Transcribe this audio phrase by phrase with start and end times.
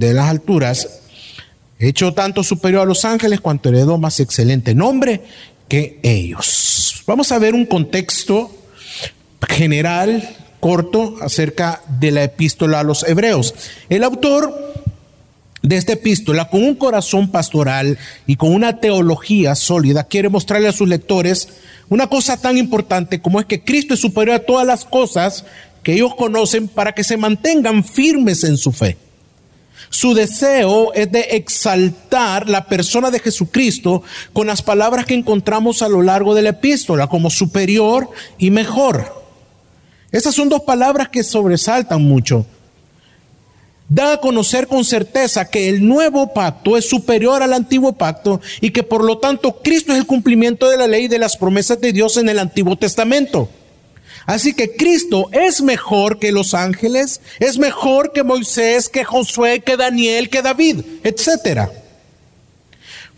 [0.00, 1.00] de las alturas,
[1.78, 5.20] hecho tanto superior a los ángeles cuanto heredó más excelente nombre
[5.68, 7.02] que ellos.
[7.06, 8.50] Vamos a ver un contexto
[9.46, 13.54] general, corto, acerca de la epístola a los hebreos.
[13.90, 14.72] El autor
[15.60, 20.72] de esta epístola, con un corazón pastoral y con una teología sólida, quiere mostrarle a
[20.72, 21.48] sus lectores
[21.90, 25.44] una cosa tan importante como es que Cristo es superior a todas las cosas
[25.82, 28.96] que ellos conocen para que se mantengan firmes en su fe.
[29.90, 35.88] Su deseo es de exaltar la persona de Jesucristo con las palabras que encontramos a
[35.88, 39.20] lo largo de la epístola, como superior y mejor.
[40.10, 42.46] Esas son dos palabras que sobresaltan mucho
[43.90, 48.70] da a conocer con certeza que el nuevo pacto es superior al antiguo pacto y
[48.70, 51.92] que por lo tanto Cristo es el cumplimiento de la ley de las promesas de
[51.92, 53.50] Dios en el Antiguo Testamento.
[54.26, 59.76] Así que Cristo es mejor que los ángeles, es mejor que Moisés, que Josué, que
[59.76, 61.70] Daniel, que David, etc.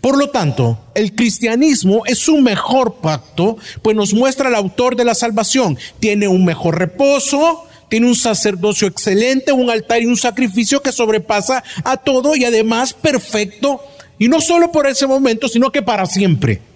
[0.00, 5.04] Por lo tanto, el cristianismo es un mejor pacto, pues nos muestra el autor de
[5.04, 5.78] la salvación.
[6.00, 11.62] Tiene un mejor reposo, tiene un sacerdocio excelente, un altar y un sacrificio que sobrepasa
[11.84, 13.80] a todo y además perfecto,
[14.18, 16.71] y no solo por ese momento, sino que para siempre.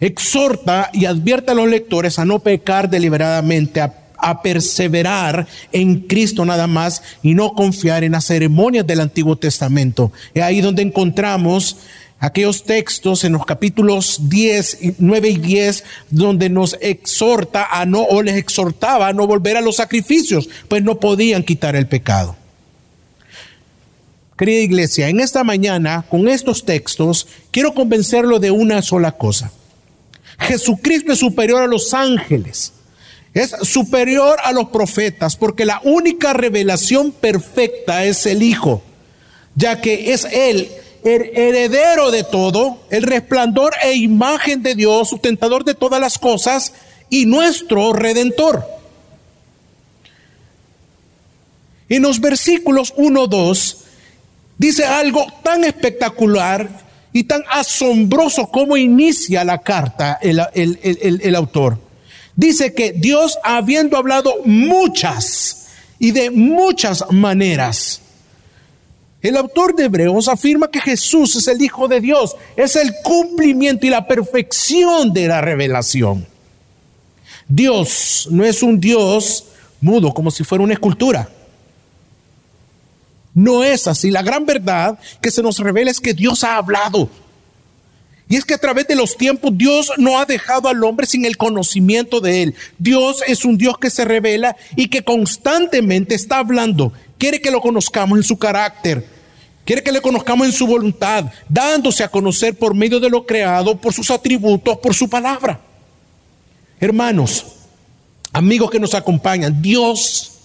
[0.00, 3.92] Exhorta y advierte a los lectores a no pecar deliberadamente, a,
[4.42, 10.10] perseverar en Cristo nada más y no confiar en las ceremonias del Antiguo Testamento.
[10.34, 11.76] Es ahí donde encontramos
[12.18, 18.20] aquellos textos en los capítulos 10, 9 y 10, donde nos exhorta a no, o
[18.20, 22.36] les exhortaba a no volver a los sacrificios, pues no podían quitar el pecado.
[24.36, 29.52] Querida iglesia, en esta mañana, con estos textos, quiero convencerlo de una sola cosa.
[30.38, 32.72] Jesucristo es superior a los ángeles,
[33.34, 38.82] es superior a los profetas, porque la única revelación perfecta es el Hijo,
[39.54, 40.68] ya que es Él
[41.06, 46.72] heredero de todo, el resplandor e imagen de Dios, sustentador de todas las cosas
[47.08, 48.66] y nuestro redentor.
[51.88, 53.76] En los versículos 1, 2
[54.58, 56.85] dice algo tan espectacular
[57.16, 61.78] y tan asombroso como inicia la carta el, el autor.
[62.34, 65.68] Dice que Dios habiendo hablado muchas
[65.98, 68.02] y de muchas maneras
[69.22, 73.86] el autor de Hebreos afirma que Jesús es el Hijo de Dios, es el cumplimiento
[73.86, 76.26] y la perfección de la revelación.
[77.48, 79.46] Dios no es un Dios
[79.80, 81.30] mudo como si fuera una escultura.
[83.36, 84.10] No es así.
[84.10, 87.10] La gran verdad que se nos revela es que Dios ha hablado.
[88.28, 91.26] Y es que a través de los tiempos Dios no ha dejado al hombre sin
[91.26, 92.54] el conocimiento de él.
[92.78, 96.94] Dios es un Dios que se revela y que constantemente está hablando.
[97.18, 99.06] Quiere que lo conozcamos en su carácter,
[99.66, 103.76] Quiere que le conozcamos en su voluntad, dándose a conocer por medio de lo creado,
[103.76, 105.60] por sus atributos, por su palabra.
[106.78, 107.44] Hermanos,
[108.32, 110.35] amigos que nos acompañan, Dios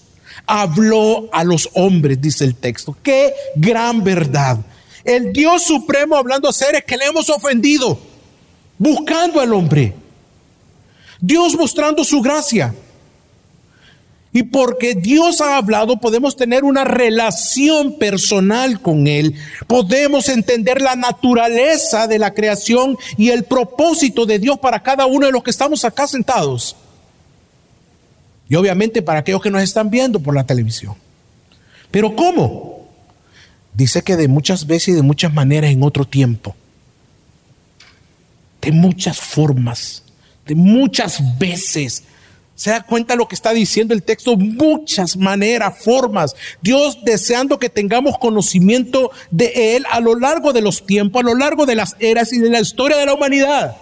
[0.46, 2.96] habló a los hombres, dice el texto.
[3.02, 4.58] Qué gran verdad.
[5.04, 7.98] El Dios supremo hablando a seres que le hemos ofendido,
[8.78, 9.94] buscando al hombre.
[11.20, 12.74] Dios mostrando su gracia.
[14.34, 19.34] Y porque Dios ha hablado, podemos tener una relación personal con Él.
[19.66, 25.26] Podemos entender la naturaleza de la creación y el propósito de Dios para cada uno
[25.26, 26.76] de los que estamos acá sentados.
[28.52, 30.94] Y obviamente para aquellos que nos están viendo por la televisión.
[31.90, 32.86] Pero ¿cómo?
[33.72, 36.54] Dice que de muchas veces y de muchas maneras en otro tiempo.
[38.60, 40.04] De muchas formas.
[40.44, 42.04] De muchas veces
[42.54, 44.36] ¿Se da cuenta lo que está diciendo el texto?
[44.36, 46.36] Muchas maneras, formas.
[46.60, 51.34] Dios deseando que tengamos conocimiento de Él a lo largo de los tiempos, a lo
[51.34, 53.78] largo de las eras y de la historia de la humanidad.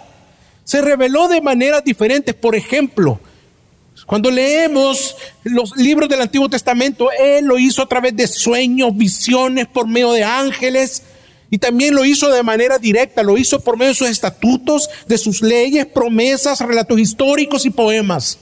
[0.63, 2.37] Se reveló de maneras diferentes.
[2.37, 3.19] Por ejemplo,
[4.07, 9.67] cuando leemos los libros del Antiguo Testamento, Él lo hizo a través de sueños, visiones,
[9.67, 11.03] por medio de ángeles.
[11.51, 15.19] Y también lo hizo de manera directa, lo hizo por medio de sus estatutos, de
[15.19, 18.39] sus leyes, promesas, relatos históricos y poemas.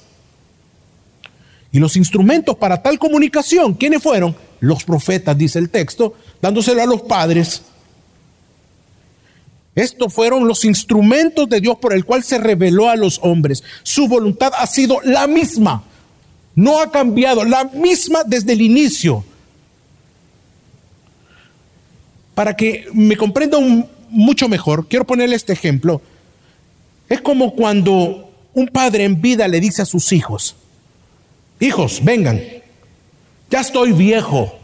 [1.72, 4.34] Y los instrumentos para tal comunicación, ¿quiénes fueron?
[4.60, 7.62] los profetas, dice el texto, dándoselo a los padres.
[9.78, 13.62] Estos fueron los instrumentos de Dios por el cual se reveló a los hombres.
[13.84, 15.84] Su voluntad ha sido la misma,
[16.56, 19.24] no ha cambiado, la misma desde el inicio.
[22.34, 23.56] Para que me comprenda
[24.10, 26.02] mucho mejor, quiero ponerle este ejemplo.
[27.08, 30.56] Es como cuando un padre en vida le dice a sus hijos,
[31.60, 32.42] hijos, vengan,
[33.48, 34.58] ya estoy viejo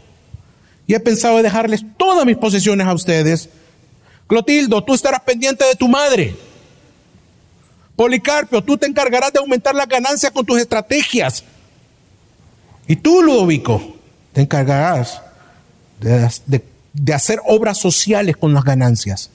[0.87, 3.47] y he pensado dejarles todas mis posesiones a ustedes.
[4.27, 6.35] Clotildo, tú estarás pendiente de tu madre.
[7.95, 11.43] Policarpio, tú te encargarás de aumentar las ganancias con tus estrategias.
[12.87, 13.95] Y tú, Ludovico,
[14.33, 15.21] te encargarás
[15.99, 19.29] de, hacer obras sociales con las ganancias.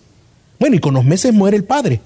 [0.59, 2.01] Bueno, y con los meses muere el padre.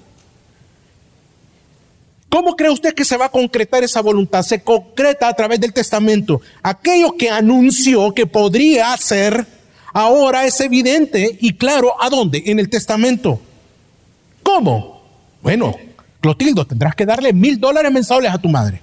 [2.29, 4.43] ¿Cómo cree usted que se va a concretar esa voluntad?
[4.43, 6.41] Se concreta a través del testamento.
[6.63, 9.45] Aquello que anunció que podría ser,
[9.95, 12.43] ahora es evidente y claro, ¿a dónde?
[12.47, 13.39] En el testamento.
[14.43, 15.01] ¿Cómo?
[15.41, 15.73] Bueno,
[16.19, 18.81] Clotildo, tendrás que darle mil dólares mensuales a tu madre.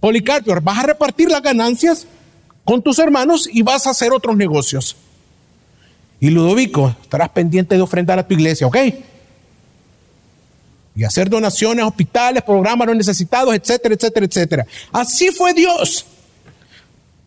[0.00, 2.06] Policarpio, vas a repartir las ganancias
[2.64, 4.96] con tus hermanos y vas a hacer otros negocios.
[6.18, 8.76] Y Ludovico, estarás pendiente de ofrendar a tu iglesia, ¿ok?
[10.94, 14.66] y hacer donaciones a hospitales, programas los necesitados, etcétera, etcétera, etcétera.
[14.92, 16.04] Así fue Dios.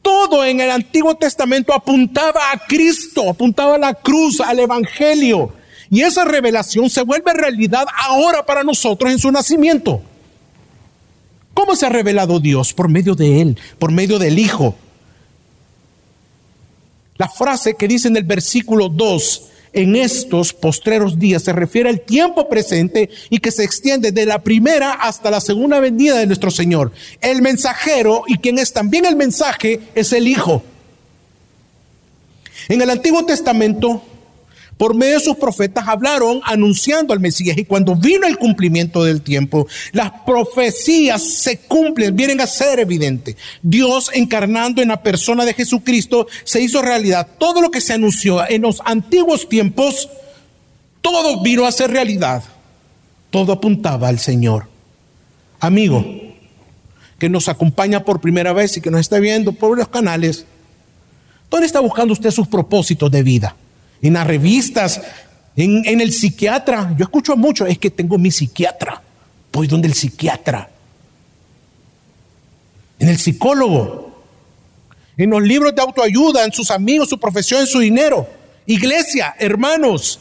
[0.06, 5.52] Todo en el Antiguo Testamento apuntaba a Cristo, apuntaba a la cruz, al Evangelio.
[5.90, 10.04] Y esa revelación se vuelve realidad ahora para nosotros en su nacimiento.
[11.56, 12.72] ¿Cómo se ha revelado Dios?
[12.72, 14.76] Por medio de Él, por medio del Hijo.
[17.18, 22.00] La frase que dice en el versículo 2, en estos postreros días se refiere al
[22.00, 26.50] tiempo presente y que se extiende de la primera hasta la segunda venida de nuestro
[26.50, 26.94] Señor.
[27.22, 30.64] El mensajero y quien es también el mensaje es el Hijo.
[32.70, 34.02] En el Antiguo Testamento
[34.78, 39.22] por medio de sus profetas hablaron anunciando al Mesías y cuando vino el cumplimiento del
[39.22, 43.38] tiempo, las profecías se cumplen, vienen a ser evidentes.
[43.62, 47.28] Dios encarnando en la persona de Jesucristo se hizo realidad.
[47.38, 50.10] Todo lo que se anunció en los antiguos tiempos,
[51.02, 52.44] todo vino a ser realidad.
[53.30, 54.68] Todo apuntaba al Señor.
[55.62, 56.06] Amigo,
[57.18, 60.46] que nos acompaña por primera vez y que nos está viendo por los canales,
[61.50, 63.56] ¿dónde está buscando usted sus propósitos de vida?
[64.08, 65.02] En las revistas,
[65.56, 66.94] en, el psiquiatra.
[66.98, 69.02] Yo escucho mucho, es que tengo mi psiquiatra.
[69.52, 70.70] Voy donde el psiquiatra.
[73.00, 74.24] En el psicólogo.
[75.18, 78.28] En los libros de autoayuda, en sus amigos, su profesión, en su dinero.
[78.66, 80.20] Iglesia, hermanos.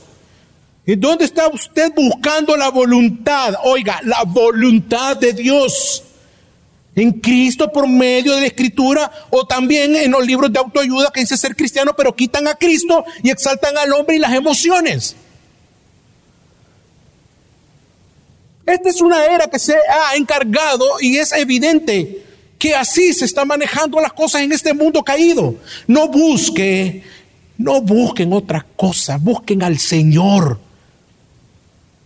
[0.86, 3.54] ¿En dónde está usted buscando la voluntad?
[3.64, 6.04] Oiga, la voluntad de Dios
[6.96, 11.20] en Cristo por medio de la escritura o también en los libros de autoayuda que
[11.20, 15.16] dice ser cristiano pero quitan a Cristo y exaltan al hombre y las emociones.
[18.66, 22.24] Esta es una era que se ha encargado y es evidente
[22.58, 25.56] que así se están manejando las cosas en este mundo caído.
[25.86, 27.02] No busque,
[27.58, 30.63] no busquen otra cosa, busquen al Señor.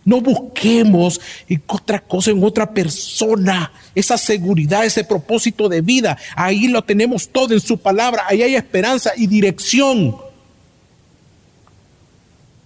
[0.05, 1.19] No busquemos
[1.67, 6.17] otra cosa en otra persona, esa seguridad, ese propósito de vida.
[6.35, 10.15] Ahí lo tenemos todo en su palabra, ahí hay esperanza y dirección.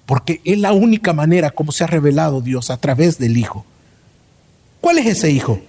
[0.05, 3.65] Porque es la única manera como se ha revelado Dios a través del Hijo.
[4.79, 5.59] ¿Cuál es ese Hijo?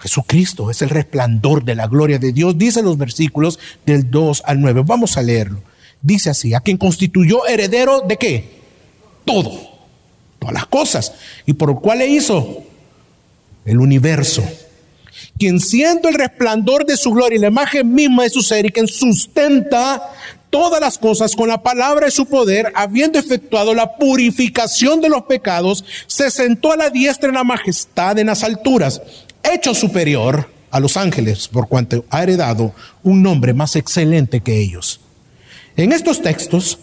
[0.00, 4.60] Jesucristo es el resplandor de la gloria de Dios, dice los versículos del 2 al
[4.60, 4.82] 9.
[4.84, 5.62] Vamos a leerlo.
[6.02, 8.60] Dice así, a quien constituyó heredero de qué?
[9.26, 9.69] Todo
[10.40, 11.12] todas las cosas.
[11.46, 12.64] ¿Y por cuál le hizo?
[13.64, 14.42] El universo.
[15.38, 18.70] Quien siendo el resplandor de su gloria y la imagen misma de su ser y
[18.70, 20.10] quien sustenta
[20.50, 25.22] todas las cosas con la palabra de su poder, habiendo efectuado la purificación de los
[25.22, 29.00] pecados, se sentó a la diestra en la majestad en las alturas,
[29.42, 35.00] hecho superior a los ángeles, por cuanto ha heredado un nombre más excelente que ellos.
[35.76, 36.78] En estos textos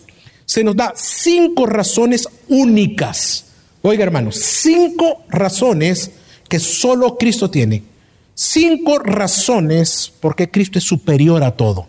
[0.45, 3.46] se nos da cinco razones únicas
[3.87, 6.11] Oiga, hermanos, cinco razones
[6.49, 7.83] que solo Cristo tiene.
[8.35, 11.87] Cinco razones por qué Cristo es superior a todo.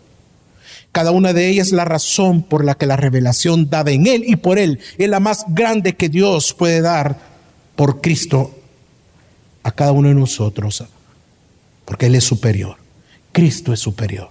[0.92, 4.22] Cada una de ellas es la razón por la que la revelación dada en Él
[4.24, 7.18] y por Él es la más grande que Dios puede dar
[7.74, 8.56] por Cristo
[9.64, 10.84] a cada uno de nosotros.
[11.84, 12.76] Porque Él es superior.
[13.32, 14.30] Cristo es superior.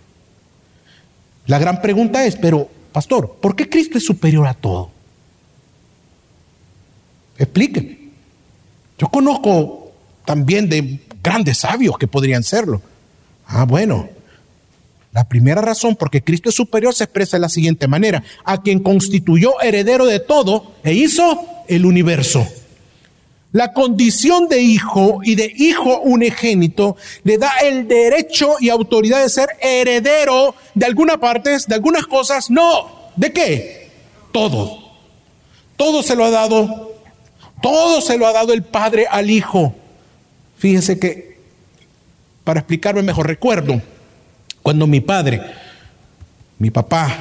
[1.48, 4.96] La gran pregunta es, pero, pastor, ¿por qué Cristo es superior a todo?
[7.38, 7.98] Explíqueme.
[8.98, 9.92] Yo conozco
[10.26, 12.82] también de grandes sabios que podrían serlo.
[13.46, 14.10] Ah, bueno.
[15.14, 18.24] La primera razón porque Cristo es superior se expresa de la siguiente manera.
[18.44, 22.48] A quien constituyó heredero de todo e hizo el universo.
[23.52, 29.30] La condición de hijo y de hijo unigénito le da el derecho y autoridad de
[29.30, 32.52] ser heredero de algunas partes, de algunas cosas.
[32.52, 33.90] No, ¿de qué?
[34.32, 34.78] Todo.
[35.78, 36.87] Todo se lo ha dado,
[37.62, 39.76] todo se lo ha dado el Padre al Hijo.
[40.58, 41.40] Fíjense que,
[42.44, 43.82] para explicarme mejor, recuerdo
[44.64, 45.42] cuando mi padre,
[46.60, 47.16] mi papá,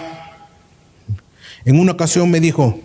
[1.64, 2.80] en una ocasión me dijo,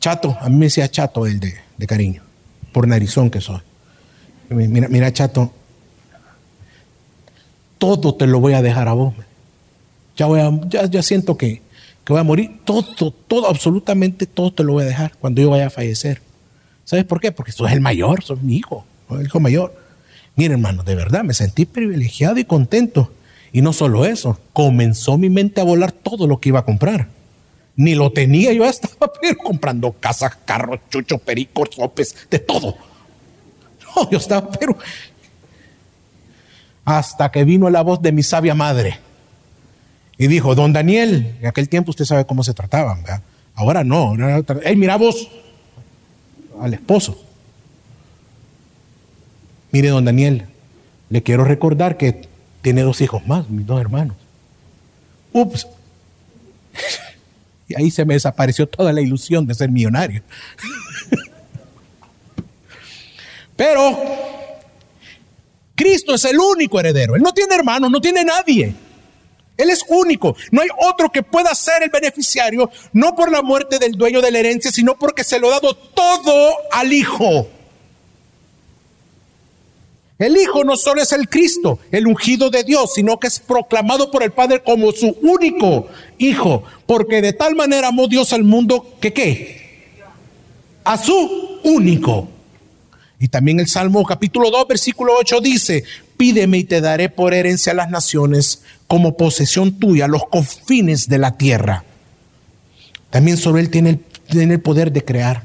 [0.00, 2.22] Chato, a mí me decía Chato el de, de cariño,
[2.72, 3.60] por narizón que soy.
[4.48, 5.52] Mira, mira, Chato,
[7.78, 9.14] todo te lo voy a dejar a vos.
[10.16, 11.62] Ya, voy a, ya, ya siento que,
[12.04, 12.60] que voy a morir.
[12.64, 16.20] Todo, todo, absolutamente todo te lo voy a dejar cuando yo vaya a fallecer.
[16.84, 17.32] ¿Sabes por qué?
[17.32, 19.74] Porque sos el mayor, sos mi hijo, el hijo mayor.
[20.36, 23.12] Mira, hermano, de verdad me sentí privilegiado y contento.
[23.52, 27.08] Y no solo eso, comenzó mi mente a volar todo lo que iba a comprar
[27.76, 32.76] ni lo tenía, yo estaba pero comprando casas, carros, chuchos, pericos, sopes, de todo.
[33.94, 34.76] No, yo estaba pero
[36.84, 38.98] hasta que vino la voz de mi sabia madre
[40.22, 43.22] y dijo, don Daniel, en aquel tiempo usted sabe cómo se trataban, ¿verdad?
[43.56, 44.14] ahora no,
[44.62, 45.28] hey, mira vos,
[46.60, 47.20] al esposo.
[49.72, 50.46] Mire, don Daniel,
[51.10, 52.28] le quiero recordar que
[52.60, 54.16] tiene dos hijos más, mis dos hermanos.
[55.32, 55.66] Ups,
[57.68, 60.22] y ahí se me desapareció toda la ilusión de ser millonario.
[63.56, 63.98] Pero
[65.74, 67.16] Cristo es el único heredero.
[67.16, 68.72] Él no tiene hermanos, no tiene nadie.
[69.56, 70.34] Él es único.
[70.50, 74.30] No hay otro que pueda ser el beneficiario, no por la muerte del dueño de
[74.30, 77.48] la herencia, sino porque se lo ha dado todo al Hijo.
[80.18, 84.10] El Hijo no solo es el Cristo, el ungido de Dios, sino que es proclamado
[84.10, 88.96] por el Padre como su único Hijo, porque de tal manera amó Dios al mundo
[89.00, 89.90] que qué?
[90.84, 92.28] A su único.
[93.18, 95.84] Y también el Salmo capítulo 2, versículo 8 dice,
[96.16, 101.16] pídeme y te daré por herencia a las naciones como posesión tuya, los confines de
[101.16, 101.82] la tierra.
[103.08, 105.42] También sobre él tiene el, tiene el poder de crear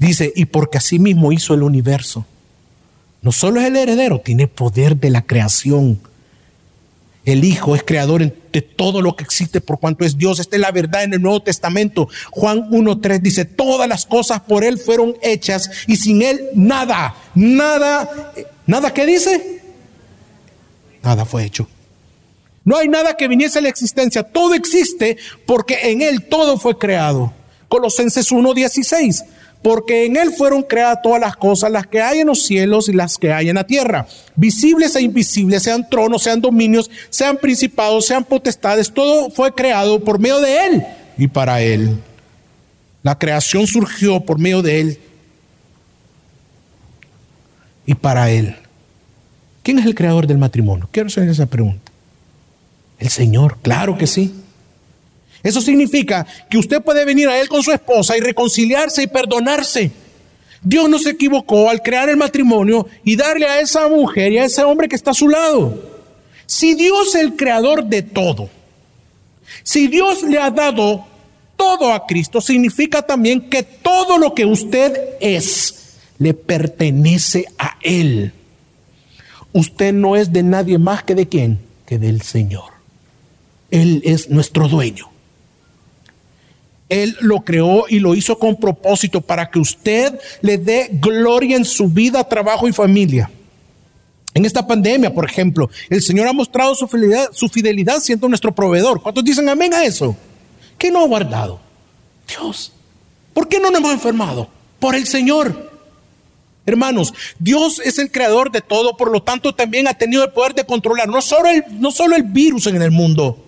[0.00, 2.26] Dice, y porque así mismo hizo el universo.
[3.22, 6.00] No solo es el heredero, tiene poder de la creación.
[7.24, 10.40] El Hijo es creador de todo lo que existe por cuanto es Dios.
[10.40, 12.08] Esta es la verdad en el Nuevo Testamento.
[12.32, 18.32] Juan 1.3 dice, todas las cosas por Él fueron hechas y sin Él nada, nada,
[18.66, 19.59] nada que dice,
[21.02, 21.68] nada fue hecho.
[22.64, 24.22] No hay nada que viniese a la existencia.
[24.22, 25.16] Todo existe
[25.46, 27.32] porque en Él todo fue creado.
[27.68, 29.24] Colosenses 1.16
[29.62, 32.92] porque en Él fueron creadas todas las cosas, las que hay en los cielos y
[32.92, 38.06] las que hay en la tierra, visibles e invisibles, sean tronos, sean dominios, sean principados,
[38.06, 40.86] sean potestades, todo fue creado por medio de Él
[41.18, 41.98] y para Él.
[43.02, 44.98] La creación surgió por medio de Él
[47.86, 48.56] y para Él.
[49.62, 50.88] ¿Quién es el creador del matrimonio?
[50.90, 51.92] Quiero hacer esa pregunta.
[52.98, 54.34] El Señor, claro que sí.
[55.42, 59.90] Eso significa que usted puede venir a Él con su esposa y reconciliarse y perdonarse.
[60.62, 64.44] Dios no se equivocó al crear el matrimonio y darle a esa mujer y a
[64.44, 65.90] ese hombre que está a su lado.
[66.44, 68.50] Si Dios es el creador de todo,
[69.62, 71.06] si Dios le ha dado
[71.56, 78.32] todo a Cristo, significa también que todo lo que usted es le pertenece a Él.
[79.52, 82.72] Usted no es de nadie más que de quién, que del Señor.
[83.70, 85.10] Él es nuestro dueño.
[86.88, 91.64] Él lo creó y lo hizo con propósito para que usted le dé gloria en
[91.64, 93.30] su vida, trabajo y familia.
[94.34, 98.52] En esta pandemia, por ejemplo, el Señor ha mostrado su fidelidad, su fidelidad siendo nuestro
[98.54, 99.02] proveedor.
[99.02, 100.16] ¿Cuántos dicen amén a eso?
[100.78, 101.60] ¿Qué no ha guardado?
[102.28, 102.72] Dios.
[103.34, 104.48] ¿Por qué no nos hemos enfermado?
[104.78, 105.70] Por el Señor.
[106.70, 110.54] Hermanos, Dios es el creador de todo, por lo tanto también ha tenido el poder
[110.54, 113.44] de controlar no solo el, no solo el virus en el mundo,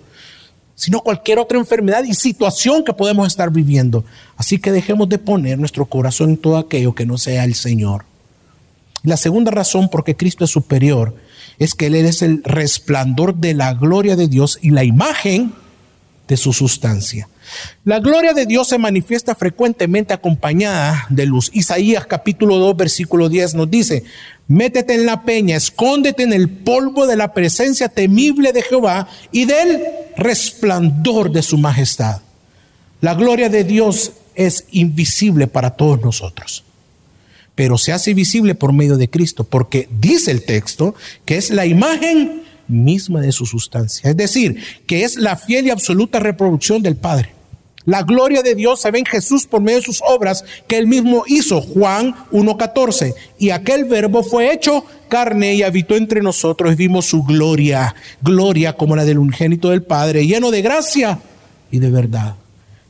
[0.75, 4.05] sino cualquier otra enfermedad y situación que podemos estar viviendo.
[4.37, 8.05] Así que dejemos de poner nuestro corazón en todo aquello que no sea el Señor.
[9.05, 11.15] La segunda razón por qué Cristo es superior
[11.59, 15.53] es que Él es el resplandor de la gloria de Dios y la imagen
[16.29, 17.29] de su sustancia.
[17.85, 21.51] La gloria de Dios se manifiesta frecuentemente acompañada de luz.
[21.53, 24.05] Isaías capítulo 2 versículo 10 nos dice,
[24.49, 29.45] métete en la peña, escóndete en el polvo de la presencia temible de Jehová y
[29.45, 29.83] del
[30.17, 32.21] resplandor de su majestad.
[33.01, 36.65] La gloria de Dios es invisible para todos nosotros.
[37.55, 40.95] pero se hace visible por medio de Cristo, porque dice el texto
[41.25, 45.71] que es la imagen misma de su sustancia, es decir, que es la fiel y
[45.71, 47.35] absoluta reproducción del Padre.
[47.85, 50.87] La gloria de Dios se ve en Jesús por medio de sus obras que él
[50.87, 53.15] mismo hizo, Juan 1.14.
[53.39, 58.75] Y aquel verbo fue hecho carne y habitó entre nosotros y vimos su gloria, gloria
[58.75, 61.19] como la del unigénito del Padre, lleno de gracia
[61.71, 62.37] y de verdad.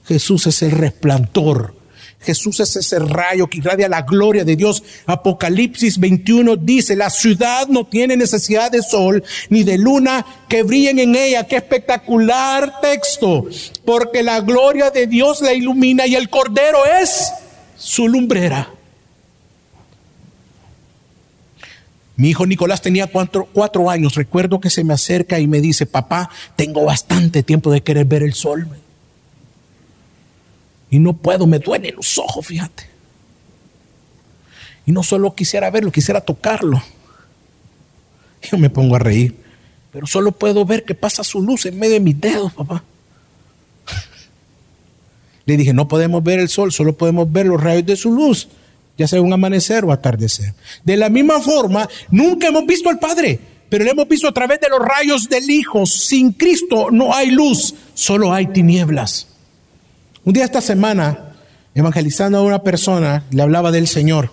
[0.05, 1.75] Jesús es el resplandor
[2.23, 4.83] Jesús es ese rayo que irradia la gloria de Dios.
[5.07, 10.99] Apocalipsis 21 dice, la ciudad no tiene necesidad de sol ni de luna que brillen
[10.99, 11.47] en ella.
[11.47, 13.47] Qué espectacular texto,
[13.85, 17.33] porque la gloria de Dios la ilumina y el cordero es
[17.77, 18.71] su lumbrera.
[22.17, 24.15] Mi hijo Nicolás tenía cuatro, cuatro, años.
[24.15, 28.23] Recuerdo que se me acerca y me dice, papá, tengo bastante tiempo de querer ver
[28.23, 28.69] el sol.
[30.93, 32.85] Y no puedo, me duelen los ojos, fíjate.
[34.85, 36.83] Y no solo quisiera verlo, quisiera tocarlo.
[38.43, 39.35] Yo me pongo a reír.
[39.91, 42.85] Pero solo puedo ver que pasa su luz en medio de mis dedos, papá.
[45.47, 48.49] Le dije, no podemos ver el sol, solo podemos ver los rayos de su luz,
[48.99, 50.53] ya sea un amanecer o atardecer.
[50.85, 54.61] De la misma forma, nunca hemos visto al Padre, pero lo hemos visto a través
[54.61, 55.87] de los rayos del Hijo.
[55.87, 59.32] Sin Cristo no hay luz, solo hay tinieblas.
[60.25, 61.35] Un día esta semana,
[61.75, 64.31] evangelizando a una persona, le hablaba del Señor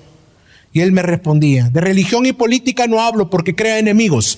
[0.71, 4.37] y él me respondía, de religión y política no hablo porque crea enemigos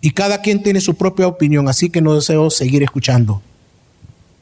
[0.00, 3.40] y cada quien tiene su propia opinión, así que no deseo seguir escuchando.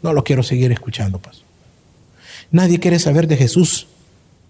[0.02, 1.42] No lo quiero seguir escuchando, pues.
[2.50, 3.86] Nadie quiere saber de Jesús.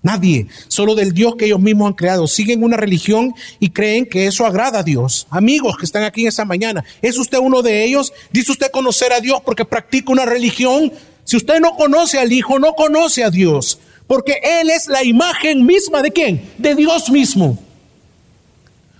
[0.02, 2.28] Nadie, solo del Dios que ellos mismos han creado.
[2.28, 5.26] Siguen una religión y creen que eso agrada a Dios.
[5.28, 8.12] Amigos que están aquí en esta mañana, ¿es usted uno de ellos?
[8.30, 10.92] ¿Dice usted conocer a Dios porque practica una religión?
[11.30, 15.64] Si usted no conoce al Hijo, no conoce a Dios, porque Él es la imagen
[15.64, 16.50] misma de quién?
[16.58, 17.56] De Dios mismo.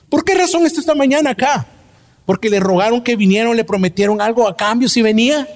[0.09, 1.67] ¿Por qué razón está esta mañana acá?
[2.25, 5.49] Porque le rogaron que vinieron, le prometieron algo a cambio si venía.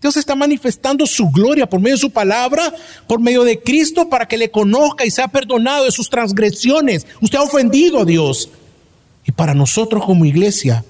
[0.00, 2.72] Dios está manifestando su gloria por medio de su palabra,
[3.08, 7.04] por medio de Cristo, para que le conozca y sea perdonado de sus transgresiones.
[7.20, 8.48] Usted ha ofendido a Dios.
[9.24, 10.84] Y para nosotros como iglesia,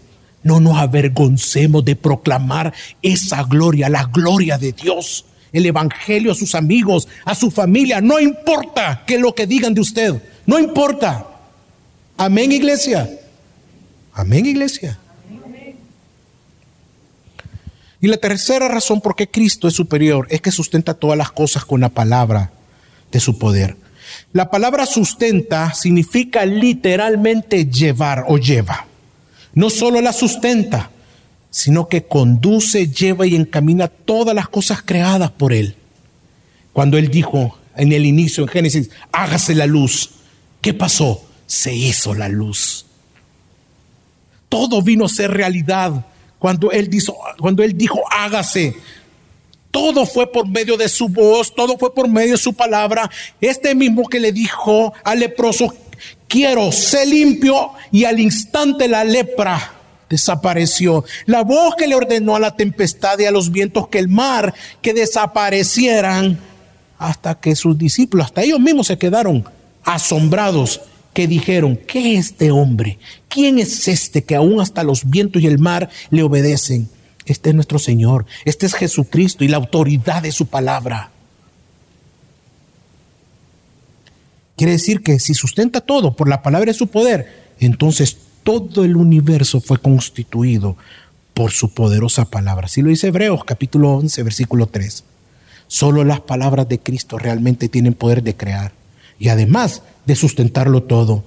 [0.46, 6.54] no nos avergoncemos de proclamar esa gloria, la gloria de Dios, el Evangelio a sus
[6.54, 8.00] amigos, a su familia.
[8.00, 11.26] No importa que lo que digan de usted, no importa.
[12.16, 13.10] Amén, iglesia.
[14.12, 15.00] Amén, iglesia.
[18.00, 21.64] Y la tercera razón por qué Cristo es superior es que sustenta todas las cosas
[21.64, 22.52] con la palabra
[23.10, 23.76] de su poder.
[24.32, 28.86] La palabra sustenta significa literalmente llevar o lleva
[29.56, 30.90] no solo la sustenta,
[31.50, 35.74] sino que conduce, lleva y encamina todas las cosas creadas por Él.
[36.74, 40.10] Cuando Él dijo en el inicio, en Génesis, hágase la luz,
[40.60, 41.24] ¿qué pasó?
[41.46, 42.84] Se hizo la luz.
[44.50, 46.04] Todo vino a ser realidad
[46.38, 48.76] cuando Él dijo, cuando él dijo hágase.
[49.70, 53.10] Todo fue por medio de su voz, todo fue por medio de su palabra.
[53.40, 55.74] Este mismo que le dijo al leproso,
[56.28, 59.72] quiero, sé limpio y al instante la lepra
[60.08, 61.04] desapareció.
[61.26, 64.54] La voz que le ordenó a la tempestad y a los vientos que el mar
[64.82, 66.38] que desaparecieran
[66.98, 69.44] hasta que sus discípulos, hasta ellos mismos se quedaron
[69.84, 70.80] asombrados
[71.12, 72.98] que dijeron, ¿qué es este hombre?
[73.28, 76.88] ¿Quién es este que aún hasta los vientos y el mar le obedecen?
[77.24, 81.10] Este es nuestro Señor, este es Jesucristo y la autoridad de su palabra.
[84.56, 88.96] Quiere decir que si sustenta todo por la palabra de su poder, entonces todo el
[88.96, 90.76] universo fue constituido
[91.34, 92.66] por su poderosa palabra.
[92.66, 95.04] Así lo dice Hebreos capítulo 11, versículo 3.
[95.68, 98.72] Solo las palabras de Cristo realmente tienen poder de crear
[99.18, 101.24] y además de sustentarlo todo.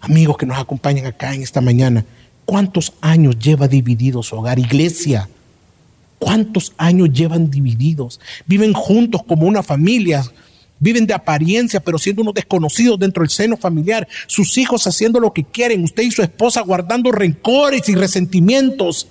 [0.00, 2.04] Amigos que nos acompañan acá en esta mañana,
[2.44, 5.28] ¿cuántos años lleva dividido su hogar, iglesia?
[6.18, 8.20] ¿Cuántos años llevan divididos?
[8.46, 10.22] Viven juntos como una familia,
[10.80, 14.08] Viven de apariencia, pero siendo unos desconocidos dentro del seno familiar.
[14.26, 15.84] Sus hijos haciendo lo que quieren.
[15.84, 19.06] Usted y su esposa guardando rencores y resentimientos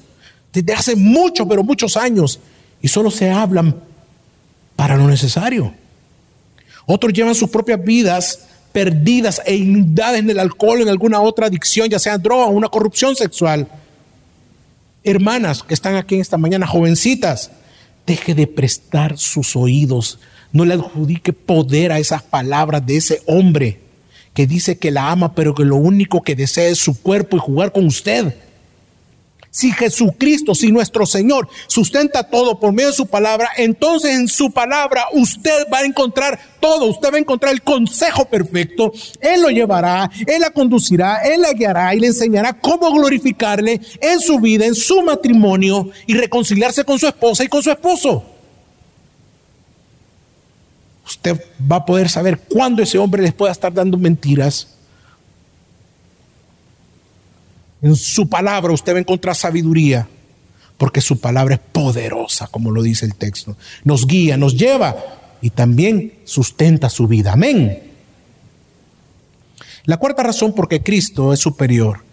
[0.51, 2.39] desde hace muchos, pero muchos años.
[2.81, 3.75] Y solo se hablan
[4.75, 5.73] para lo necesario.
[6.85, 11.89] Otros llevan sus propias vidas perdidas e inundadas en el alcohol, en alguna otra adicción,
[11.89, 13.67] ya sea droga o una corrupción sexual.
[15.03, 17.51] Hermanas que están aquí esta mañana, jovencitas,
[18.05, 20.19] deje de prestar sus oídos
[20.51, 23.79] no le adjudique poder a esas palabras de ese hombre
[24.33, 27.39] que dice que la ama, pero que lo único que desea es su cuerpo y
[27.39, 28.35] jugar con usted.
[29.51, 34.51] Si Jesucristo, si nuestro Señor sustenta todo por medio de su palabra, entonces en su
[34.51, 38.93] palabra usted va a encontrar todo, usted va a encontrar el consejo perfecto.
[39.19, 44.19] Él lo llevará, Él la conducirá, Él la guiará y le enseñará cómo glorificarle en
[44.19, 48.23] su vida, en su matrimonio y reconciliarse con su esposa y con su esposo.
[51.09, 54.79] Usted va a poder saber cuándo ese hombre les pueda estar dando mentiras
[57.81, 60.07] en su palabra usted va a encontrar sabiduría,
[60.77, 63.55] porque su palabra es poderosa, como lo dice el texto.
[63.83, 64.95] Nos guía, nos lleva
[65.41, 67.33] y también sustenta su vida.
[67.33, 67.83] Amén.
[69.85, 72.03] La cuarta razón por qué Cristo es superior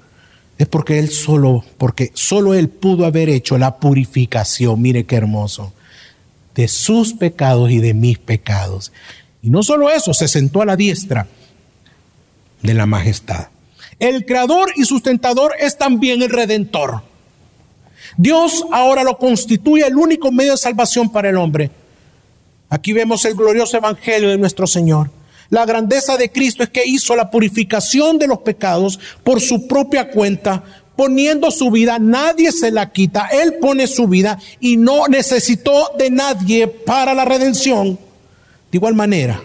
[0.56, 5.72] es porque él solo, porque solo él pudo haber hecho la purificación, mire qué hermoso,
[6.56, 8.92] de sus pecados y de mis pecados.
[9.42, 11.28] Y no solo eso, se sentó a la diestra
[12.62, 13.48] de la majestad.
[13.98, 17.02] El creador y sustentador es también el redentor.
[18.16, 21.70] Dios ahora lo constituye el único medio de salvación para el hombre.
[22.68, 25.10] Aquí vemos el glorioso evangelio de nuestro Señor.
[25.50, 30.10] La grandeza de Cristo es que hizo la purificación de los pecados por su propia
[30.10, 30.64] cuenta,
[30.96, 36.10] poniendo su vida, nadie se la quita, Él pone su vida y no necesitó de
[36.10, 37.98] nadie para la redención.
[38.70, 39.42] De igual manera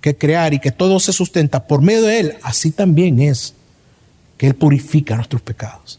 [0.00, 3.54] que crear y que todo se sustenta por medio de Él, así también es
[4.36, 5.98] que Él purifica nuestros pecados.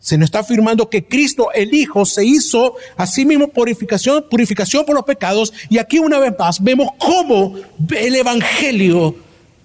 [0.00, 4.84] Se nos está afirmando que Cristo, el Hijo, se hizo a sí mismo purificación, purificación
[4.84, 5.52] por los pecados.
[5.68, 7.56] Y aquí una vez más vemos cómo
[7.90, 9.16] el Evangelio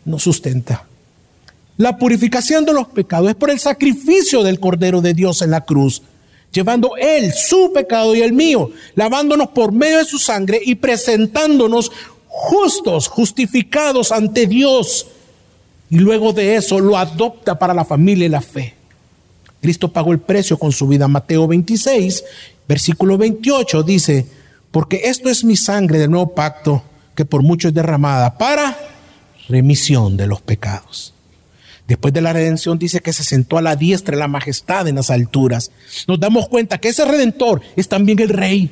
[0.03, 0.87] nos sustenta.
[1.81, 5.61] La purificación de los pecados es por el sacrificio del Cordero de Dios en la
[5.61, 6.03] cruz,
[6.51, 11.91] llevando Él su pecado y el mío, lavándonos por medio de su sangre y presentándonos
[12.27, 15.07] justos, justificados ante Dios
[15.89, 18.75] y luego de eso lo adopta para la familia y la fe.
[19.59, 21.07] Cristo pagó el precio con su vida.
[21.07, 22.23] Mateo 26,
[22.67, 24.27] versículo 28 dice,
[24.69, 26.83] porque esto es mi sangre del nuevo pacto
[27.15, 28.77] que por mucho es derramada para
[29.49, 31.15] remisión de los pecados.
[31.91, 34.95] Después de la redención dice que se sentó a la diestra de la majestad en
[34.95, 35.71] las alturas.
[36.07, 38.71] Nos damos cuenta que ese redentor es también el rey.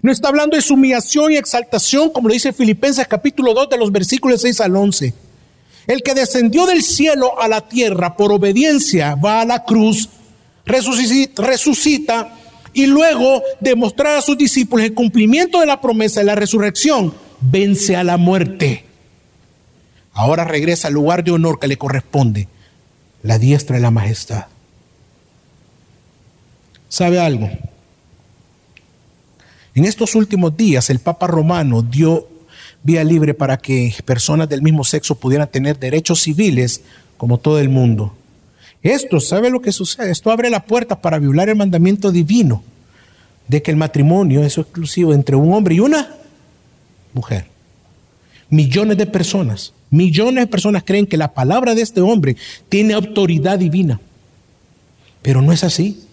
[0.00, 3.76] No está hablando de su humillación y exaltación, como lo dice Filipenses capítulo 2 de
[3.76, 5.12] los versículos 6 al 11.
[5.88, 10.08] El que descendió del cielo a la tierra por obediencia va a la cruz,
[10.64, 12.34] resucita, resucita
[12.72, 17.12] y luego de mostrar a sus discípulos el cumplimiento de la promesa de la resurrección,
[17.42, 18.86] vence a la muerte.
[20.20, 22.46] Ahora regresa al lugar de honor que le corresponde,
[23.22, 24.48] la diestra de la majestad.
[26.90, 27.48] ¿Sabe algo?
[29.74, 32.28] En estos últimos días el Papa Romano dio
[32.82, 36.82] vía libre para que personas del mismo sexo pudieran tener derechos civiles
[37.16, 38.14] como todo el mundo.
[38.82, 40.10] Esto, ¿sabe lo que sucede?
[40.10, 42.62] Esto abre la puerta para violar el mandamiento divino
[43.48, 46.14] de que el matrimonio es exclusivo entre un hombre y una
[47.14, 47.46] mujer.
[48.50, 52.36] Millones de personas, millones de personas creen que la palabra de este hombre
[52.68, 54.00] tiene autoridad divina,
[55.22, 56.04] pero no es así.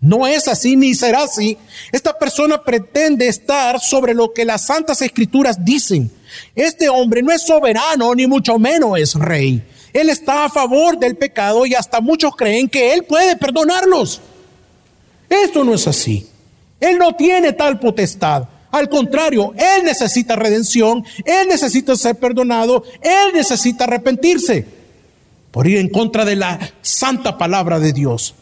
[0.00, 1.56] No es así ni será así.
[1.90, 6.10] Esta persona pretende estar sobre lo que las santas escrituras dicen.
[6.54, 9.62] Este hombre no es soberano ni mucho menos es rey.
[9.92, 14.20] Él está a favor del pecado y hasta muchos creen que él puede perdonarlos.
[15.28, 16.28] Esto no es así.
[16.78, 18.44] Él no tiene tal potestad.
[18.76, 24.66] Al contrario, él necesita redención, él necesita ser perdonado, él necesita arrepentirse
[25.50, 28.34] por ir en contra de la santa palabra de Dios.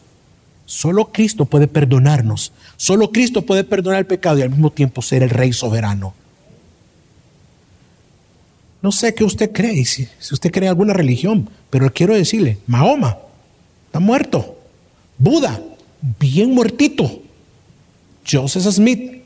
[0.65, 2.51] Solo Cristo puede perdonarnos.
[2.75, 6.13] Solo Cristo puede perdonar el pecado y al mismo tiempo ser el Rey soberano.
[8.81, 13.17] No sé qué usted cree, si, usted cree en alguna religión, pero quiero decirle, Mahoma
[13.85, 14.59] está muerto.
[15.17, 15.61] Buda,
[16.19, 17.21] bien muertito.
[18.29, 19.24] Joseph Smith,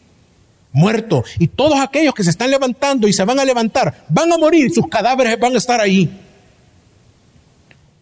[0.72, 1.24] muerto.
[1.38, 4.72] Y todos aquellos que se están levantando y se van a levantar, van a morir,
[4.74, 6.10] sus cadáveres van a estar ahí.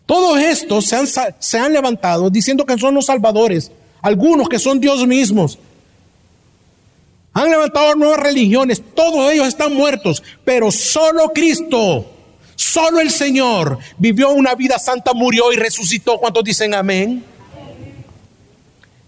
[0.06, 1.06] Todos estos se han,
[1.40, 5.60] se han levantado diciendo que son los salvadores, algunos que son Dios mismos.
[7.34, 12.10] Han levantado nuevas religiones, todos ellos están muertos, pero solo Cristo,
[12.56, 16.18] solo el Señor vivió una vida santa, murió y resucitó.
[16.18, 17.24] ¿Cuántos dicen amén?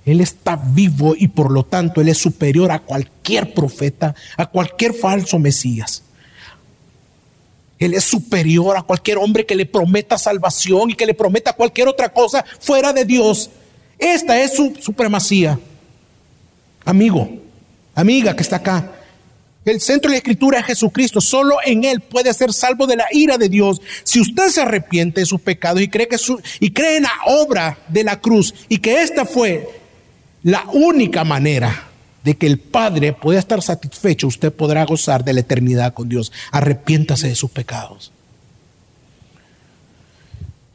[0.10, 4.96] Él está vivo y por lo tanto Él es superior a cualquier profeta, a cualquier
[4.96, 6.02] falso Mesías.
[7.78, 11.88] Él es superior a cualquier hombre que le prometa salvación y que le prometa cualquier
[11.88, 13.52] otra cosa fuera de Dios.
[14.00, 15.60] Esta es su supremacía.
[16.86, 17.30] Amigo,
[17.94, 18.92] amiga que está acá,
[19.64, 21.22] El centro de la escritura es Jesucristo.
[21.22, 23.80] Solo en Él puede ser salvo de la ira de Dios.
[24.04, 27.14] Si usted se arrepiente de sus pecados y cree, que su, y cree en la
[27.28, 29.79] obra de la cruz y que esta fue
[30.44, 31.88] la única manera
[32.24, 36.32] de que el Padre pueda estar satisfecho, usted podrá gozar de la eternidad con Dios.
[36.52, 38.12] Arrepiéntase de sus pecados.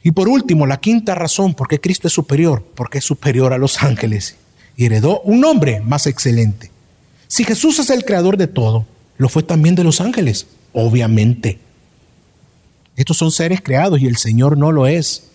[0.03, 3.59] Y por último, la quinta razón por qué Cristo es superior, porque es superior a
[3.59, 4.37] los ángeles
[4.77, 6.71] y heredó un nombre más excelente.
[7.27, 11.59] Si Jesús es el creador de todo, lo fue también de los ángeles, obviamente.
[12.97, 15.31] Estos son seres creados y el Señor no lo es.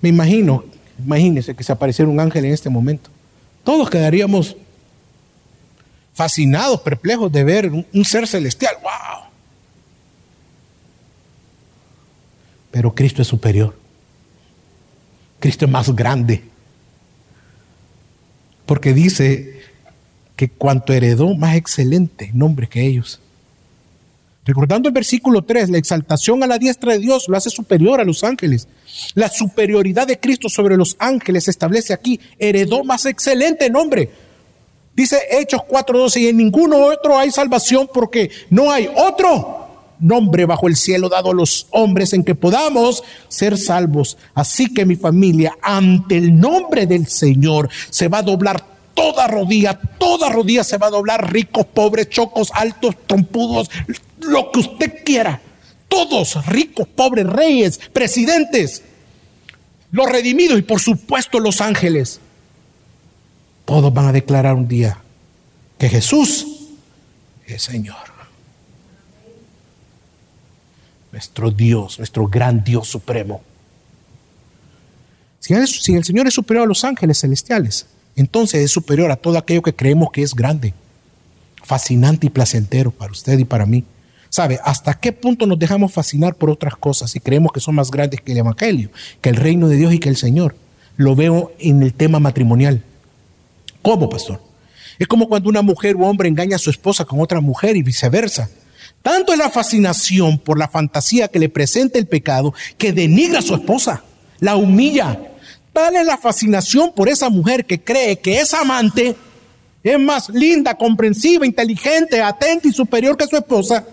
[0.00, 0.64] Me imagino,
[0.98, 3.10] imagínese que se apareciera un ángel en este momento.
[3.64, 4.56] Todos quedaríamos
[6.14, 8.74] fascinados, perplejos de ver un, un ser celestial.
[8.82, 9.30] ¡Wow!
[12.70, 13.76] Pero Cristo es superior.
[15.38, 16.42] Cristo es más grande.
[18.66, 19.60] Porque dice
[20.36, 23.21] que cuanto heredó más excelente nombre que ellos.
[24.44, 28.04] Recordando el versículo 3, la exaltación a la diestra de Dios lo hace superior a
[28.04, 28.66] los ángeles.
[29.14, 32.18] La superioridad de Cristo sobre los ángeles se establece aquí.
[32.38, 34.10] Heredó más excelente nombre.
[34.96, 39.62] Dice Hechos 4:12, y en ninguno otro hay salvación porque no hay otro
[40.00, 44.18] nombre bajo el cielo dado a los hombres en que podamos ser salvos.
[44.34, 49.78] Así que mi familia, ante el nombre del Señor, se va a doblar toda rodilla,
[49.98, 53.70] toda rodilla se va a doblar, ricos, pobres, chocos, altos, trompudos,
[54.18, 55.40] lo que usted quiera.
[55.88, 58.82] Todos, ricos, pobres, reyes, presidentes,
[59.90, 62.20] los redimidos y por supuesto los ángeles.
[63.64, 64.98] Todos van a declarar un día
[65.78, 66.46] que Jesús
[67.46, 68.12] es Señor.
[71.12, 73.42] Nuestro Dios, nuestro gran Dios supremo.
[75.40, 79.62] Si el Señor es superior a los ángeles celestiales, entonces es superior a todo aquello
[79.62, 80.74] que creemos que es grande,
[81.62, 83.84] fascinante y placentero para usted y para mí.
[84.28, 87.90] ¿Sabe hasta qué punto nos dejamos fascinar por otras cosas y creemos que son más
[87.90, 90.56] grandes que el Evangelio, que el reino de Dios y que el Señor?
[90.96, 92.82] Lo veo en el tema matrimonial.
[93.82, 94.40] ¿Cómo, pastor?
[94.98, 97.82] Es como cuando una mujer o hombre engaña a su esposa con otra mujer y
[97.82, 98.48] viceversa.
[99.02, 103.42] Tanto es la fascinación por la fantasía que le presenta el pecado que denigra a
[103.42, 104.04] su esposa,
[104.38, 105.31] la humilla,
[105.72, 109.16] Tal es la fascinación por esa mujer que cree que es amante
[109.82, 113.84] es más linda, comprensiva, inteligente, atenta y superior que su esposa,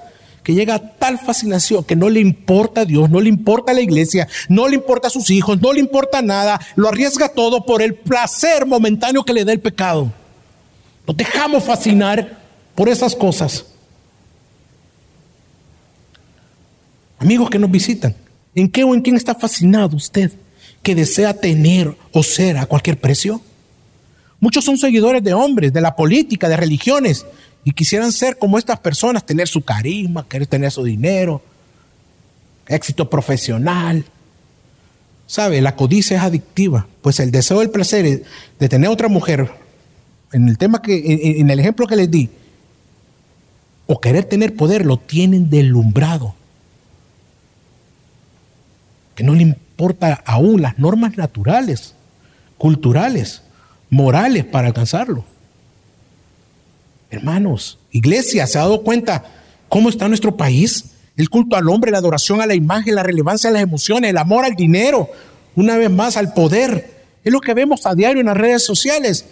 [0.43, 3.75] que llega a tal fascinación que no le importa a Dios, no le importa a
[3.75, 7.65] la iglesia, no le importa a sus hijos, no le importa nada, lo arriesga todo
[7.65, 10.11] por el placer momentáneo que le da el pecado.
[11.07, 12.37] Nos dejamos fascinar
[12.75, 13.65] por esas cosas.
[17.17, 18.15] Amigos que nos visitan,
[18.53, 20.31] ¿en qué o en quién está fascinado usted?
[20.81, 23.41] Que desea tener o ser a cualquier precio?
[24.39, 27.25] Muchos son seguidores de hombres, de la política, de religiones,
[27.63, 31.41] y quisieran ser como estas personas, tener su carisma, querer tener su dinero,
[32.67, 34.05] éxito profesional.
[35.27, 35.61] ¿Sabe?
[35.61, 38.23] La codicia es adictiva, pues el deseo del placer
[38.59, 39.51] de tener otra mujer,
[40.31, 42.29] en el tema que, en el ejemplo que les di,
[43.87, 46.35] o querer tener poder, lo tienen deslumbrado.
[49.15, 51.93] Que no le importa aún las normas naturales,
[52.57, 53.41] culturales,
[53.89, 55.23] morales para alcanzarlo.
[57.09, 59.23] Hermanos, iglesia, ¿se ha dado cuenta
[59.69, 60.91] cómo está nuestro país?
[61.15, 64.17] El culto al hombre, la adoración a la imagen, la relevancia a las emociones, el
[64.17, 65.09] amor al dinero,
[65.55, 67.05] una vez más al poder.
[67.23, 69.27] Es lo que vemos a diario en las redes sociales.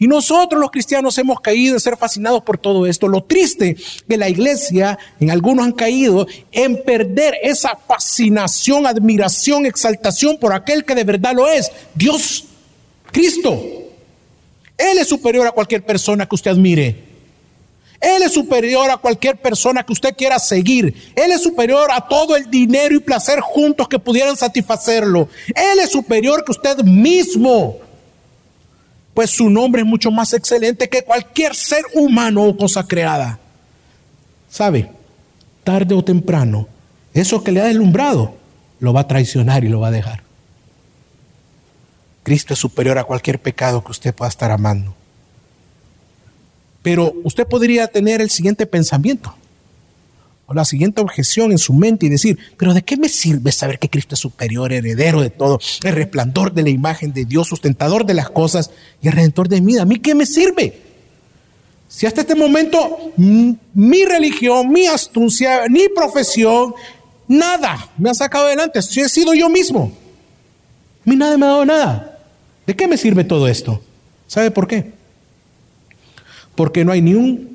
[0.00, 3.06] Y nosotros los cristianos hemos caído en ser fascinados por todo esto.
[3.06, 10.38] Lo triste de la iglesia, en algunos han caído en perder esa fascinación, admiración, exaltación
[10.38, 12.46] por aquel que de verdad lo es, Dios,
[13.12, 13.62] Cristo.
[14.78, 17.04] Él es superior a cualquier persona que usted admire.
[18.00, 21.12] Él es superior a cualquier persona que usted quiera seguir.
[21.14, 25.28] Él es superior a todo el dinero y placer juntos que pudieran satisfacerlo.
[25.48, 27.89] Él es superior que usted mismo
[29.14, 33.38] pues su nombre es mucho más excelente que cualquier ser humano o cosa creada.
[34.48, 34.90] ¿Sabe?
[35.64, 36.68] Tarde o temprano,
[37.12, 38.34] eso que le ha deslumbrado
[38.78, 40.22] lo va a traicionar y lo va a dejar.
[42.22, 44.94] Cristo es superior a cualquier pecado que usted pueda estar amando.
[46.82, 49.34] Pero usted podría tener el siguiente pensamiento
[50.54, 53.88] la siguiente objeción en su mente y decir, pero ¿de qué me sirve saber que
[53.88, 58.14] Cristo es superior, heredero de todo, el resplandor de la imagen de Dios, sustentador de
[58.14, 59.82] las cosas y el redentor de vida?
[59.82, 60.80] ¿A mí qué me sirve?
[61.88, 66.74] Si hasta este momento mi religión, mi astucia, mi profesión,
[67.26, 69.92] nada me ha sacado adelante, si he sido yo mismo.
[71.06, 72.18] A mí nada me ha dado nada.
[72.66, 73.82] ¿De qué me sirve todo esto?
[74.26, 74.92] ¿Sabe por qué?
[76.54, 77.49] Porque no hay ni un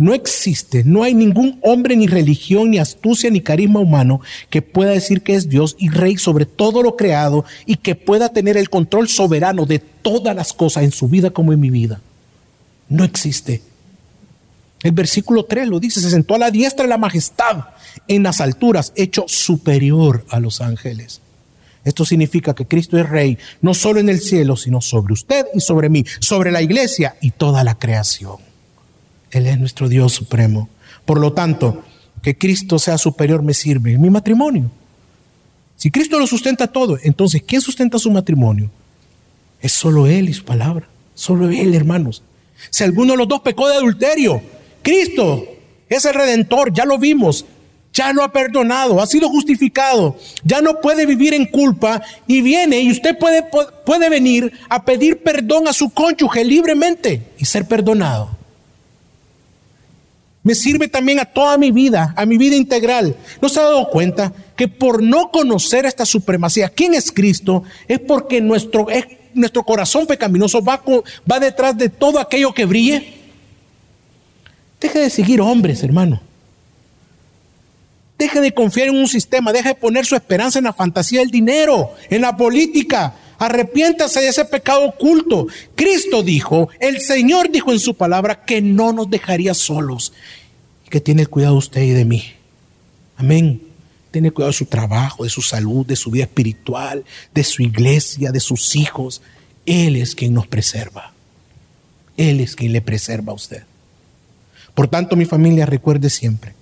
[0.00, 4.92] no existe, no hay ningún hombre, ni religión, ni astucia, ni carisma humano que pueda
[4.92, 8.70] decir que es Dios y rey sobre todo lo creado y que pueda tener el
[8.70, 12.00] control soberano de todas las cosas en su vida como en mi vida.
[12.88, 13.60] No existe.
[14.82, 17.66] El versículo 3 lo dice, se sentó a la diestra de la majestad
[18.08, 21.20] en las alturas, hecho superior a los ángeles.
[21.84, 25.60] Esto significa que Cristo es rey, no solo en el cielo, sino sobre usted y
[25.60, 28.49] sobre mí, sobre la iglesia y toda la creación.
[29.30, 30.68] Él es nuestro Dios supremo.
[31.04, 31.82] Por lo tanto,
[32.22, 34.70] que Cristo sea superior me sirve en mi matrimonio.
[35.76, 38.70] Si Cristo lo sustenta todo, entonces, ¿quién sustenta su matrimonio?
[39.60, 40.88] Es solo Él y su palabra.
[41.14, 42.22] Solo Él, hermanos.
[42.68, 44.42] Si alguno de los dos pecó de adulterio,
[44.82, 45.44] Cristo
[45.88, 47.46] es el redentor, ya lo vimos.
[47.92, 52.78] Ya lo ha perdonado, ha sido justificado, ya no puede vivir en culpa y viene
[52.78, 53.44] y usted puede,
[53.84, 58.39] puede venir a pedir perdón a su cónyuge libremente y ser perdonado
[60.42, 63.14] me sirve también a toda mi vida, a mi vida integral.
[63.42, 67.98] ¿No se ha dado cuenta que por no conocer esta supremacía, quién es Cristo, es
[67.98, 68.86] porque nuestro,
[69.34, 70.82] nuestro corazón pecaminoso va,
[71.30, 73.14] va detrás de todo aquello que brille?
[74.80, 76.22] Deje de seguir hombres, hermano.
[78.18, 81.30] Deje de confiar en un sistema, deje de poner su esperanza en la fantasía del
[81.30, 83.14] dinero, en la política.
[83.40, 85.46] Arrepiéntase de ese pecado oculto.
[85.74, 90.12] Cristo dijo, el Señor dijo en su palabra que no nos dejaría solos.
[90.90, 92.22] Que tiene cuidado usted y de mí.
[93.16, 93.62] Amén.
[94.10, 98.30] Tiene cuidado de su trabajo, de su salud, de su vida espiritual, de su iglesia,
[98.30, 99.22] de sus hijos.
[99.64, 101.14] Él es quien nos preserva.
[102.18, 103.62] Él es quien le preserva a usted.
[104.74, 106.52] Por tanto, mi familia, recuerde siempre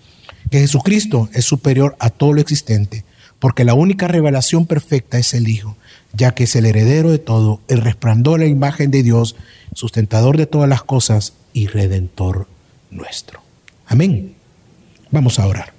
[0.49, 3.05] que Jesucristo es superior a todo lo existente,
[3.41, 5.77] porque la única revelación perfecta es el Hijo
[6.12, 9.37] ya que es el heredero de todo, el resplandor, la imagen de Dios,
[9.75, 12.49] sustentador de todas las cosas y redentor
[12.90, 13.40] nuestro.
[13.87, 14.35] Amén.
[15.11, 15.78] Vamos a orar.